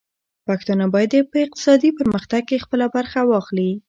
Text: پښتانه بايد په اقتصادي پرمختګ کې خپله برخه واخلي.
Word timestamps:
پښتانه 0.47 0.85
بايد 0.93 1.11
په 1.31 1.37
اقتصادي 1.45 1.89
پرمختګ 1.99 2.41
کې 2.49 2.63
خپله 2.65 2.85
برخه 2.95 3.19
واخلي. 3.25 3.71